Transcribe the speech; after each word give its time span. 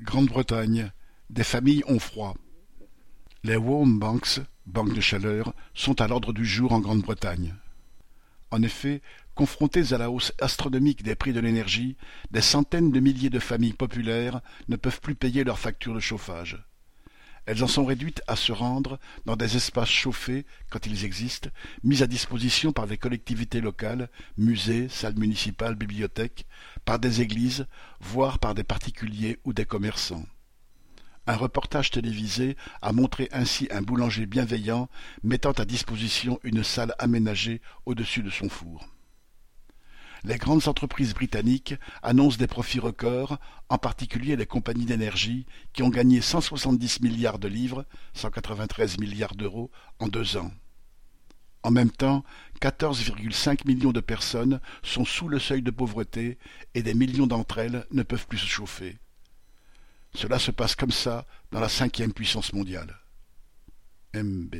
Grande-Bretagne, 0.00 0.92
des 1.28 1.42
familles 1.42 1.82
ont 1.88 1.98
froid. 1.98 2.36
Les 3.42 3.56
warm 3.56 3.98
banks, 3.98 4.40
banques 4.66 4.94
de 4.94 5.00
chaleur, 5.00 5.52
sont 5.74 6.00
à 6.00 6.06
l'ordre 6.06 6.32
du 6.32 6.44
jour 6.44 6.72
en 6.72 6.78
Grande-Bretagne. 6.78 7.56
En 8.52 8.62
effet, 8.62 9.02
confrontées 9.34 9.92
à 9.92 9.98
la 9.98 10.10
hausse 10.10 10.32
astronomique 10.40 11.02
des 11.02 11.16
prix 11.16 11.32
de 11.32 11.40
l'énergie, 11.40 11.96
des 12.30 12.40
centaines 12.40 12.92
de 12.92 13.00
milliers 13.00 13.28
de 13.28 13.40
familles 13.40 13.72
populaires 13.72 14.40
ne 14.68 14.76
peuvent 14.76 15.00
plus 15.00 15.16
payer 15.16 15.42
leurs 15.42 15.58
factures 15.58 15.94
de 15.94 16.00
chauffage. 16.00 16.64
Elles 17.48 17.64
en 17.64 17.66
sont 17.66 17.86
réduites 17.86 18.20
à 18.26 18.36
se 18.36 18.52
rendre 18.52 18.98
dans 19.24 19.34
des 19.34 19.56
espaces 19.56 19.88
chauffés, 19.88 20.44
quand 20.68 20.84
ils 20.84 21.06
existent, 21.06 21.48
mis 21.82 22.02
à 22.02 22.06
disposition 22.06 22.72
par 22.72 22.86
des 22.86 22.98
collectivités 22.98 23.62
locales, 23.62 24.10
musées, 24.36 24.90
salles 24.90 25.18
municipales, 25.18 25.74
bibliothèques, 25.74 26.44
par 26.84 26.98
des 26.98 27.22
églises, 27.22 27.66
voire 28.00 28.38
par 28.38 28.54
des 28.54 28.64
particuliers 28.64 29.38
ou 29.44 29.54
des 29.54 29.64
commerçants. 29.64 30.26
Un 31.26 31.36
reportage 31.36 31.90
télévisé 31.90 32.54
a 32.82 32.92
montré 32.92 33.30
ainsi 33.32 33.66
un 33.70 33.80
boulanger 33.80 34.26
bienveillant 34.26 34.90
mettant 35.22 35.52
à 35.52 35.64
disposition 35.64 36.38
une 36.42 36.62
salle 36.62 36.94
aménagée 36.98 37.62
au-dessus 37.86 38.22
de 38.22 38.28
son 38.28 38.50
four 38.50 38.86
les 40.24 40.36
grandes 40.36 40.68
entreprises 40.68 41.14
britanniques 41.14 41.74
annoncent 42.02 42.38
des 42.38 42.46
profits 42.46 42.80
records, 42.80 43.38
en 43.68 43.78
particulier 43.78 44.36
les 44.36 44.46
compagnies 44.46 44.84
d'énergie, 44.84 45.46
qui 45.72 45.82
ont 45.82 45.88
gagné 45.88 46.20
170 46.20 47.00
milliards 47.00 47.38
de 47.38 47.48
livres, 47.48 47.84
193 48.14 48.98
milliards 48.98 49.34
d'euros, 49.34 49.70
en 49.98 50.08
deux 50.08 50.36
ans. 50.36 50.50
En 51.62 51.70
même 51.70 51.90
temps, 51.90 52.24
14,5 52.60 53.66
millions 53.66 53.92
de 53.92 54.00
personnes 54.00 54.60
sont 54.82 55.04
sous 55.04 55.28
le 55.28 55.38
seuil 55.38 55.62
de 55.62 55.70
pauvreté 55.70 56.38
et 56.74 56.82
des 56.82 56.94
millions 56.94 57.26
d'entre 57.26 57.58
elles 57.58 57.86
ne 57.90 58.02
peuvent 58.02 58.26
plus 58.26 58.38
se 58.38 58.46
chauffer. 58.46 58.96
Cela 60.14 60.38
se 60.38 60.50
passe 60.50 60.74
comme 60.74 60.90
ça 60.90 61.26
dans 61.50 61.60
la 61.60 61.68
cinquième 61.68 62.12
puissance 62.12 62.52
mondiale. 62.52 62.98
MB. 64.14 64.56